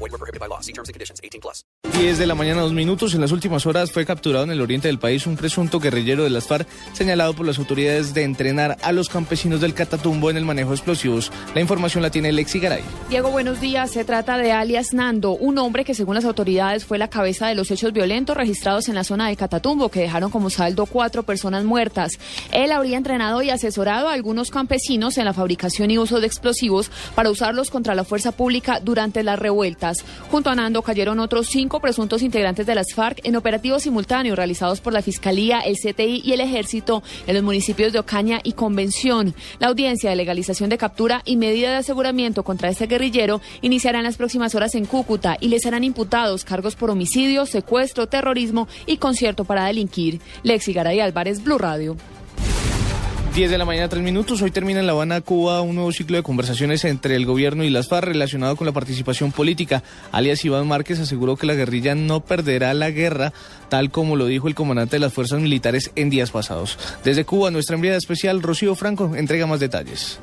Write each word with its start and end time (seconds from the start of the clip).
Void 0.00 0.12
were 0.12 0.18
prohibited 0.18 0.40
by 0.40 0.48
law. 0.48 0.60
See 0.60 0.72
terms 0.72 0.88
and 0.88 0.94
conditions. 0.94 1.20
18 1.22 1.40
plus. 1.42 1.62
10 1.92 2.18
de 2.18 2.26
la 2.26 2.34
mañana, 2.34 2.62
dos 2.62 2.72
minutos. 2.72 3.14
En 3.14 3.20
las 3.20 3.32
últimas 3.32 3.66
horas 3.66 3.92
fue 3.92 4.06
capturado 4.06 4.44
en 4.44 4.50
el 4.50 4.62
oriente 4.62 4.88
del 4.88 4.98
país 4.98 5.26
un 5.26 5.36
presunto 5.36 5.80
guerrillero 5.80 6.24
de 6.24 6.30
las 6.30 6.46
FARC 6.46 6.66
señalado 6.94 7.34
por 7.34 7.44
las 7.44 7.58
autoridades 7.58 8.14
de 8.14 8.22
entrenar 8.22 8.78
a 8.82 8.92
los 8.92 9.10
campesinos 9.10 9.60
del 9.60 9.74
Catatumbo 9.74 10.30
en 10.30 10.38
el 10.38 10.46
manejo 10.46 10.70
de 10.70 10.76
explosivos. 10.76 11.30
La 11.54 11.60
información 11.60 12.02
la 12.02 12.10
tiene 12.10 12.32
Lexi 12.32 12.58
Garay. 12.58 12.82
Diego, 13.10 13.30
buenos 13.30 13.60
días. 13.60 13.90
Se 13.90 14.04
trata 14.04 14.38
de 14.38 14.52
alias 14.52 14.94
Nando, 14.94 15.32
un 15.32 15.58
hombre 15.58 15.84
que 15.84 15.94
según 15.94 16.14
las 16.14 16.24
autoridades 16.24 16.86
fue 16.86 16.96
la 16.96 17.08
cabeza 17.08 17.48
de 17.48 17.54
los 17.54 17.70
hechos 17.70 17.92
violentos 17.92 18.36
registrados 18.36 18.88
en 18.88 18.94
la 18.94 19.04
zona 19.04 19.28
de 19.28 19.36
Catatumbo, 19.36 19.90
que 19.90 20.00
dejaron 20.00 20.30
como 20.30 20.48
saldo 20.48 20.86
cuatro 20.86 21.24
personas 21.24 21.64
muertas. 21.64 22.12
Él 22.52 22.72
habría 22.72 22.96
entrenado 22.96 23.42
y 23.42 23.50
asesorado 23.50 24.08
a 24.08 24.14
algunos 24.14 24.50
campesinos 24.50 25.18
en 25.18 25.26
la 25.26 25.34
fabricación 25.34 25.90
y 25.90 25.98
uso 25.98 26.20
de 26.20 26.26
explosivos 26.26 26.90
para 27.14 27.28
usarlos 27.28 27.70
contra 27.70 27.94
la 27.94 28.04
fuerza 28.04 28.32
pública 28.32 28.80
durante 28.80 29.22
las 29.22 29.38
revueltas. 29.38 29.89
Junto 30.30 30.50
a 30.50 30.54
Nando 30.54 30.82
cayeron 30.82 31.20
otros 31.20 31.48
cinco 31.48 31.80
presuntos 31.80 32.22
integrantes 32.22 32.66
de 32.66 32.74
las 32.74 32.94
FARC 32.94 33.20
en 33.24 33.36
operativos 33.36 33.82
simultáneos 33.82 34.36
realizados 34.36 34.80
por 34.80 34.92
la 34.92 35.02
Fiscalía, 35.02 35.60
el 35.60 35.76
CTI 35.76 36.22
y 36.24 36.32
el 36.32 36.40
Ejército 36.40 37.02
en 37.26 37.34
los 37.34 37.42
municipios 37.42 37.92
de 37.92 37.98
Ocaña 37.98 38.40
y 38.42 38.52
Convención. 38.52 39.34
La 39.58 39.68
audiencia 39.68 40.10
de 40.10 40.16
legalización 40.16 40.70
de 40.70 40.78
captura 40.78 41.22
y 41.24 41.36
medida 41.36 41.70
de 41.70 41.76
aseguramiento 41.76 42.42
contra 42.42 42.68
este 42.68 42.86
guerrillero 42.86 43.40
iniciará 43.60 43.98
en 43.98 44.04
las 44.04 44.16
próximas 44.16 44.54
horas 44.54 44.74
en 44.74 44.86
Cúcuta 44.86 45.36
y 45.40 45.48
le 45.48 45.58
serán 45.58 45.84
imputados 45.84 46.44
cargos 46.44 46.76
por 46.76 46.90
homicidio, 46.90 47.46
secuestro, 47.46 48.06
terrorismo 48.06 48.68
y 48.86 48.98
concierto 48.98 49.44
para 49.44 49.64
delinquir. 49.64 50.20
Lexi 50.42 50.72
Garay 50.72 51.00
Álvarez, 51.00 51.42
Blue 51.42 51.58
Radio. 51.58 51.96
10 53.34 53.48
de 53.48 53.58
la 53.58 53.64
mañana, 53.64 53.88
3 53.88 54.02
minutos. 54.02 54.42
Hoy 54.42 54.50
termina 54.50 54.80
en 54.80 54.86
La 54.86 54.92
Habana, 54.92 55.20
Cuba, 55.20 55.60
un 55.60 55.76
nuevo 55.76 55.92
ciclo 55.92 56.16
de 56.16 56.22
conversaciones 56.24 56.84
entre 56.84 57.14
el 57.14 57.26
gobierno 57.26 57.62
y 57.62 57.70
las 57.70 57.88
FARC 57.88 58.08
relacionado 58.08 58.56
con 58.56 58.66
la 58.66 58.72
participación 58.72 59.30
política. 59.30 59.84
Alias 60.10 60.44
Iván 60.44 60.66
Márquez 60.66 60.98
aseguró 60.98 61.36
que 61.36 61.46
la 61.46 61.54
guerrilla 61.54 61.94
no 61.94 62.20
perderá 62.20 62.74
la 62.74 62.90
guerra, 62.90 63.32
tal 63.68 63.92
como 63.92 64.16
lo 64.16 64.26
dijo 64.26 64.48
el 64.48 64.56
comandante 64.56 64.96
de 64.96 65.00
las 65.00 65.12
fuerzas 65.12 65.40
militares 65.40 65.92
en 65.94 66.10
días 66.10 66.32
pasados. 66.32 66.76
Desde 67.04 67.24
Cuba, 67.24 67.52
nuestra 67.52 67.76
enviada 67.76 67.98
especial, 67.98 68.42
Rocío 68.42 68.74
Franco, 68.74 69.14
entrega 69.14 69.46
más 69.46 69.60
detalles. 69.60 70.18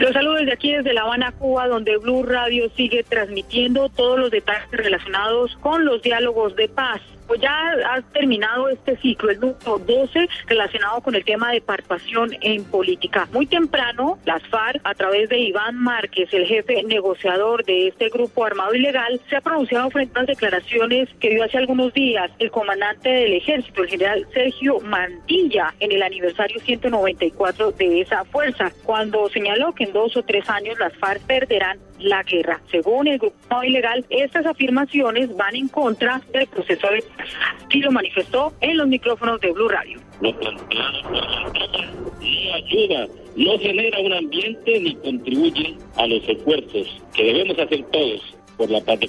Los 0.00 0.14
saludos 0.14 0.40
desde 0.40 0.54
aquí, 0.54 0.72
desde 0.72 0.94
La 0.94 1.02
Habana, 1.02 1.32
Cuba, 1.32 1.68
donde 1.68 1.98
Blue 1.98 2.22
Radio 2.22 2.70
sigue 2.74 3.04
transmitiendo 3.04 3.90
todos 3.90 4.18
los 4.18 4.30
detalles 4.30 4.70
relacionados 4.70 5.54
con 5.60 5.84
los 5.84 6.00
diálogos 6.00 6.56
de 6.56 6.68
paz. 6.68 7.02
Pues 7.26 7.40
ya 7.40 7.72
ha 7.90 8.02
terminado 8.12 8.68
este 8.68 8.96
ciclo, 8.98 9.30
el 9.30 9.40
número 9.40 9.78
12, 9.78 10.28
relacionado 10.46 11.00
con 11.00 11.14
el 11.14 11.24
tema 11.24 11.52
de 11.52 11.60
participación 11.60 12.30
en 12.40 12.64
política. 12.64 13.28
Muy 13.32 13.46
temprano, 13.46 14.18
las 14.24 14.42
FARC, 14.48 14.80
a 14.84 14.94
través 14.94 15.28
de 15.28 15.38
Iván 15.38 15.76
Márquez, 15.76 16.28
el 16.32 16.46
jefe 16.46 16.82
negociador 16.82 17.64
de 17.64 17.88
este 17.88 18.08
grupo 18.08 18.44
armado 18.44 18.74
ilegal, 18.74 19.20
se 19.28 19.36
ha 19.36 19.40
pronunciado 19.40 19.90
frente 19.90 20.12
a 20.18 20.22
las 20.22 20.28
declaraciones 20.28 21.08
que 21.20 21.30
dio 21.30 21.44
hace 21.44 21.58
algunos 21.58 21.92
días 21.92 22.30
el 22.38 22.50
comandante 22.50 23.08
del 23.08 23.32
ejército, 23.34 23.82
el 23.82 23.88
general 23.88 24.26
Sergio 24.32 24.80
Mantilla, 24.80 25.74
en 25.80 25.92
el 25.92 26.02
aniversario 26.02 26.60
194 26.60 27.72
de 27.72 28.00
esa 28.00 28.24
fuerza, 28.24 28.72
cuando 28.84 29.28
señaló 29.30 29.72
que 29.72 29.84
en 29.84 29.92
dos 29.92 30.16
o 30.16 30.22
tres 30.22 30.48
años 30.48 30.78
las 30.78 30.94
FARC 30.96 31.22
perderán 31.22 31.78
la 32.04 32.22
guerra. 32.22 32.60
Según 32.70 33.08
el 33.08 33.18
grupo 33.18 33.62
ilegal, 33.62 34.04
estas 34.10 34.46
afirmaciones 34.46 35.34
van 35.36 35.56
en 35.56 35.68
contra 35.68 36.20
del 36.32 36.46
proceso 36.46 36.88
de 36.88 37.02
paz. 37.02 37.28
Así 37.66 37.78
lo 37.80 37.90
manifestó 37.90 38.52
en 38.60 38.76
los 38.76 38.88
micrófonos 38.88 39.40
de 39.40 39.52
Blue 39.52 39.68
Radio. 39.68 40.00
Batalla 40.20 41.92
no 42.20 42.54
ayuda, 42.54 43.06
no 43.36 43.58
genera 43.58 43.98
un 44.00 44.12
ambiente 44.12 44.80
ni 44.80 44.94
contribuye 44.96 45.76
a 45.96 46.06
los 46.06 46.28
esfuerzos 46.28 47.02
que 47.14 47.24
debemos 47.24 47.58
hacer 47.58 47.82
todos 47.90 48.36
por 48.62 48.70
la 48.70 48.80
paz 48.80 49.00
de. 49.00 49.08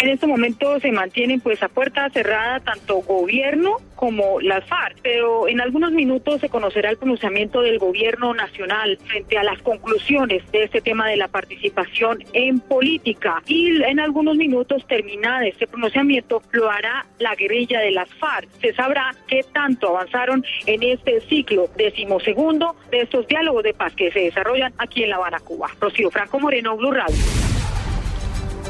En 0.00 0.08
este 0.08 0.28
momento 0.28 0.78
se 0.78 0.92
mantienen 0.92 1.40
pues 1.40 1.60
a 1.60 1.68
puerta 1.68 2.08
cerrada 2.10 2.60
tanto 2.60 2.98
gobierno 2.98 3.78
como 3.96 4.40
las 4.40 4.64
FARC, 4.68 4.98
pero 5.02 5.48
en 5.48 5.60
algunos 5.60 5.90
minutos 5.90 6.40
se 6.40 6.48
conocerá 6.48 6.90
el 6.90 6.96
pronunciamiento 6.96 7.62
del 7.62 7.80
gobierno 7.80 8.32
nacional 8.32 8.96
frente 9.06 9.38
a 9.38 9.42
las 9.42 9.60
conclusiones 9.62 10.48
de 10.52 10.64
este 10.64 10.80
tema 10.82 11.08
de 11.08 11.16
la 11.16 11.26
participación 11.26 12.22
en 12.32 12.60
política 12.60 13.42
y 13.48 13.82
en 13.82 13.98
algunos 13.98 14.36
minutos 14.36 14.86
terminada 14.86 15.44
este 15.46 15.66
pronunciamiento 15.66 16.42
lo 16.52 16.70
hará 16.70 17.06
la 17.18 17.34
guerrilla 17.34 17.80
de 17.80 17.90
las 17.90 18.08
FARC. 18.14 18.48
Se 18.60 18.72
sabrá 18.72 19.16
qué 19.26 19.42
tanto 19.52 19.88
avanzaron 19.88 20.44
en 20.66 20.82
este 20.84 21.20
ciclo 21.22 21.68
decimosegundo 21.76 22.76
de 22.92 23.00
estos 23.00 23.26
diálogos 23.26 23.64
de 23.64 23.74
paz 23.74 23.92
que 23.96 24.12
se 24.12 24.20
desarrollan 24.20 24.72
aquí 24.78 25.02
en 25.02 25.10
La 25.10 25.16
Habana, 25.16 25.40
Cuba. 25.40 25.70
Rocío 25.80 26.08
Franco 26.08 26.38
Moreno, 26.38 26.76
Blue 26.76 26.92
Radio. 26.92 27.16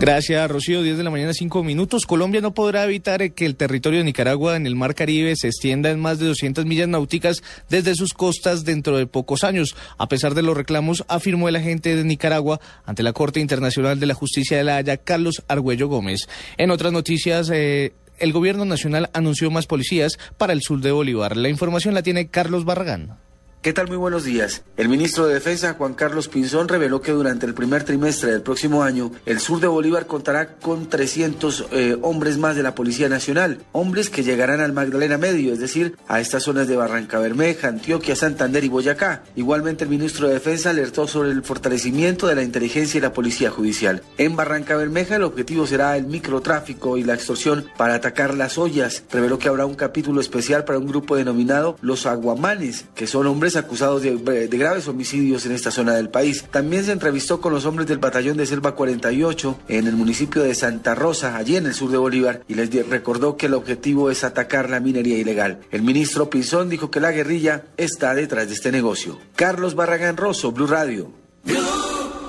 Gracias, 0.00 0.50
Rocío. 0.50 0.82
10 0.82 0.98
de 0.98 1.04
la 1.04 1.10
mañana, 1.10 1.32
5 1.32 1.62
minutos. 1.62 2.04
Colombia 2.04 2.40
no 2.40 2.52
podrá 2.52 2.84
evitar 2.84 3.32
que 3.32 3.46
el 3.46 3.56
territorio 3.56 4.00
de 4.00 4.04
Nicaragua 4.04 4.56
en 4.56 4.66
el 4.66 4.74
Mar 4.74 4.94
Caribe 4.94 5.34
se 5.36 5.46
extienda 5.46 5.90
en 5.90 6.00
más 6.00 6.18
de 6.18 6.26
200 6.26 6.66
millas 6.66 6.88
náuticas 6.88 7.42
desde 7.70 7.94
sus 7.94 8.12
costas 8.12 8.64
dentro 8.64 8.98
de 8.98 9.06
pocos 9.06 9.44
años. 9.44 9.76
A 9.96 10.08
pesar 10.08 10.34
de 10.34 10.42
los 10.42 10.56
reclamos, 10.56 11.04
afirmó 11.08 11.48
el 11.48 11.56
agente 11.56 11.94
de 11.94 12.04
Nicaragua 12.04 12.60
ante 12.84 13.02
la 13.02 13.12
Corte 13.12 13.40
Internacional 13.40 14.00
de 14.00 14.06
la 14.06 14.14
Justicia 14.14 14.58
de 14.58 14.64
la 14.64 14.76
Haya, 14.76 14.96
Carlos 14.96 15.42
Argüello 15.48 15.88
Gómez. 15.88 16.28
En 16.58 16.70
otras 16.70 16.92
noticias, 16.92 17.48
eh, 17.50 17.94
el 18.18 18.32
gobierno 18.32 18.64
nacional 18.64 19.10
anunció 19.12 19.50
más 19.50 19.66
policías 19.66 20.18
para 20.36 20.52
el 20.52 20.60
sur 20.60 20.80
de 20.80 20.92
Bolívar. 20.92 21.36
La 21.36 21.48
información 21.48 21.94
la 21.94 22.02
tiene 22.02 22.28
Carlos 22.28 22.64
Barragán. 22.64 23.23
¿Qué 23.64 23.72
tal? 23.72 23.88
Muy 23.88 23.96
buenos 23.96 24.24
días. 24.24 24.62
El 24.76 24.90
ministro 24.90 25.26
de 25.26 25.32
Defensa, 25.32 25.72
Juan 25.72 25.94
Carlos 25.94 26.28
Pinzón, 26.28 26.68
reveló 26.68 27.00
que 27.00 27.12
durante 27.12 27.46
el 27.46 27.54
primer 27.54 27.82
trimestre 27.82 28.30
del 28.30 28.42
próximo 28.42 28.82
año, 28.82 29.10
el 29.24 29.40
sur 29.40 29.58
de 29.58 29.66
Bolívar 29.66 30.06
contará 30.06 30.56
con 30.56 30.90
300 30.90 31.68
eh, 31.72 31.96
hombres 32.02 32.36
más 32.36 32.56
de 32.56 32.62
la 32.62 32.74
Policía 32.74 33.08
Nacional, 33.08 33.62
hombres 33.72 34.10
que 34.10 34.22
llegarán 34.22 34.60
al 34.60 34.74
Magdalena 34.74 35.16
Medio, 35.16 35.54
es 35.54 35.60
decir, 35.60 35.96
a 36.08 36.20
estas 36.20 36.42
zonas 36.42 36.68
de 36.68 36.76
Barranca 36.76 37.18
Bermeja, 37.18 37.68
Antioquia, 37.68 38.14
Santander 38.14 38.64
y 38.64 38.68
Boyacá. 38.68 39.22
Igualmente, 39.34 39.84
el 39.84 39.90
ministro 39.90 40.28
de 40.28 40.34
Defensa 40.34 40.68
alertó 40.68 41.08
sobre 41.08 41.30
el 41.30 41.42
fortalecimiento 41.42 42.26
de 42.26 42.34
la 42.34 42.42
inteligencia 42.42 42.98
y 42.98 43.00
la 43.00 43.14
Policía 43.14 43.50
Judicial. 43.50 44.02
En 44.18 44.36
Barranca 44.36 44.76
Bermeja, 44.76 45.16
el 45.16 45.22
objetivo 45.22 45.66
será 45.66 45.96
el 45.96 46.04
microtráfico 46.04 46.98
y 46.98 47.02
la 47.02 47.14
extorsión 47.14 47.64
para 47.78 47.94
atacar 47.94 48.34
las 48.34 48.58
ollas. 48.58 49.04
Reveló 49.10 49.38
que 49.38 49.48
habrá 49.48 49.64
un 49.64 49.74
capítulo 49.74 50.20
especial 50.20 50.66
para 50.66 50.78
un 50.78 50.86
grupo 50.86 51.16
denominado 51.16 51.78
Los 51.80 52.04
Aguamanes, 52.04 52.84
que 52.94 53.06
son 53.06 53.26
hombres 53.26 53.53
acusados 53.56 54.02
de, 54.02 54.16
de, 54.16 54.58
graves 54.58 54.88
homicidios 54.88 55.46
en 55.46 55.52
esta 55.52 55.70
zona 55.70 55.94
del 55.94 56.08
país. 56.08 56.44
También 56.50 56.84
se 56.84 56.92
entrevistó 56.92 57.40
con 57.40 57.52
los 57.52 57.66
hombres 57.66 57.86
del 57.86 57.98
batallón 57.98 58.36
de 58.36 58.46
Selva 58.46 58.74
48 58.74 59.58
en 59.68 59.86
el 59.86 59.96
municipio 59.96 60.42
de 60.42 60.54
Santa 60.54 60.94
Rosa, 60.94 61.36
allí 61.36 61.56
en 61.56 61.66
el 61.66 61.74
sur 61.74 61.90
de 61.90 61.98
Bolívar, 61.98 62.42
y 62.48 62.54
les 62.54 62.70
recordó 62.88 63.36
que 63.36 63.46
el 63.46 63.54
objetivo 63.54 64.10
es 64.10 64.24
atacar 64.24 64.70
la 64.70 64.80
minería 64.80 65.18
ilegal. 65.18 65.60
El 65.70 65.82
ministro 65.82 66.30
Pinzón 66.30 66.68
dijo 66.68 66.90
que 66.90 67.00
la 67.00 67.12
guerrilla 67.12 67.64
está 67.76 68.14
detrás 68.14 68.48
de 68.48 68.54
este 68.54 68.72
negocio. 68.72 69.18
Carlos 69.36 69.74
Barragán 69.74 70.16
Rosso, 70.16 70.52
Blue 70.52 70.66
Radio. 70.66 71.10
Blue, 71.44 71.56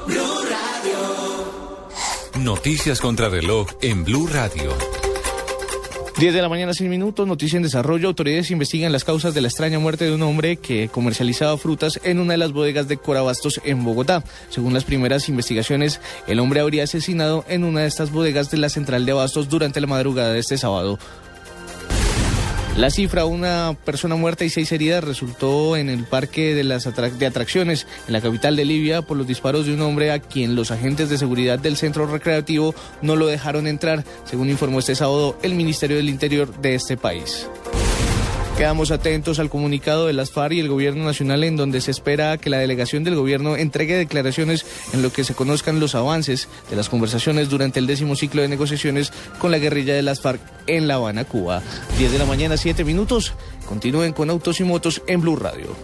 Blue 0.08 0.42
Radio. 0.50 0.96
Noticias 2.44 3.00
contra 3.00 3.30
reloj 3.30 3.68
en 3.82 4.04
Blue 4.04 4.28
Radio. 4.28 4.95
10 6.18 6.34
de 6.34 6.42
la 6.42 6.48
mañana, 6.48 6.74
6 6.74 6.90
minutos, 6.90 7.28
noticia 7.28 7.58
en 7.58 7.64
desarrollo. 7.64 8.08
Autoridades 8.08 8.50
investigan 8.50 8.94
las 8.94 9.04
causas 9.04 9.34
de 9.34 9.42
la 9.42 9.50
extraña 9.50 9.80
muerte 9.80 10.06
de 10.06 10.14
un 10.14 10.22
hombre 10.22 10.56
que 10.56 10.88
comercializaba 10.88 11.58
frutas 11.58 12.00
en 12.06 12.22
una 12.22 12.32
de 12.32 12.38
las 12.38 12.54
bodegas 12.54 12.88
de 12.88 12.96
Corabastos 12.96 13.60
en 13.66 13.84
Bogotá. 13.84 14.24
Según 14.50 14.74
las 14.74 14.86
primeras 14.86 15.28
investigaciones, 15.28 16.00
el 16.26 16.40
hombre 16.40 16.62
habría 16.62 16.86
asesinado 16.86 17.44
en 17.50 17.66
una 17.66 17.82
de 17.82 17.88
estas 17.88 18.12
bodegas 18.12 18.50
de 18.50 18.56
la 18.56 18.70
central 18.70 19.06
de 19.06 19.12
Abastos 19.12 19.50
durante 19.50 19.82
la 19.82 19.88
madrugada 19.88 20.32
de 20.32 20.40
este 20.40 20.58
sábado. 20.58 21.00
La 22.78 22.90
cifra, 22.90 23.24
una 23.24 23.78
persona 23.86 24.18
muerta 24.18 24.44
y 24.44 24.50
seis 24.50 24.70
heridas, 24.74 25.02
resultó 25.02 25.78
en 25.78 25.90
el 25.90 26.04
parque 26.04 26.54
de, 26.54 26.66
las 26.66 26.84
de 26.84 27.26
atracciones 27.26 27.88
en 28.06 28.12
la 28.12 28.20
capital 28.20 28.58
de 28.58 28.66
Libia 28.66 29.02
por 29.02 29.16
los 29.16 29.26
disparos 29.26 29.66
de 29.66 29.74
un 29.74 29.82
hombre 29.82 30.12
a 30.12 30.20
quien 30.20 30.56
los 30.56 30.72
agentes 30.72 31.10
de 31.10 31.18
seguridad 31.18 31.58
del 31.58 31.78
centro 31.78 32.06
recreativo 32.06 32.76
no 33.02 33.16
lo 33.16 33.28
dejaron 33.28 33.68
entrar, 33.68 34.04
según 34.26 34.50
informó 34.50 34.80
este 34.80 34.94
sábado 34.94 35.38
el 35.42 35.56
Ministerio 35.56 35.96
del 35.96 36.10
Interior 36.10 36.54
de 36.60 36.76
este 36.76 36.98
país. 36.98 37.48
Quedamos 38.58 38.92
atentos 38.92 39.40
al 39.40 39.50
comunicado 39.50 40.08
de 40.08 40.14
las 40.14 40.32
FARC 40.32 40.54
y 40.54 40.60
el 40.62 40.70
Gobierno 40.70 41.04
Nacional 41.04 41.44
en 41.44 41.58
donde 41.58 41.82
se 41.82 41.92
espera 41.92 42.38
que 42.38 42.50
la 42.50 42.58
delegación 42.58 43.04
del 43.04 43.16
Gobierno 43.16 43.58
entregue 43.58 43.98
declaraciones 43.98 44.66
en 44.94 45.02
lo 45.02 45.12
que 45.12 45.26
se 45.26 45.36
conozcan 45.36 45.82
los 45.82 45.94
avances 45.94 46.48
de 46.70 46.78
las 46.78 46.88
conversaciones 46.88 47.50
durante 47.50 47.80
el 47.80 47.86
décimo 47.86 48.16
ciclo 48.16 48.42
de 48.42 48.48
negociaciones 48.48 49.12
con 49.40 49.52
la 49.52 49.60
guerrilla 49.60 49.94
de 49.94 50.04
las 50.04 50.22
FARC 50.22 50.40
en 50.68 50.88
La 50.88 50.96
Habana, 50.96 51.26
Cuba. 51.26 51.62
10 51.98 52.14
de 52.14 52.18
la 52.18 52.26
mañana, 52.26 52.56
7 52.56 52.86
minutos. 52.86 53.34
Continúen 53.68 54.14
con 54.14 54.30
Autos 54.30 54.62
y 54.62 54.64
Motos 54.64 55.02
en 55.06 55.20
Blue 55.20 55.36
Radio. 55.36 55.76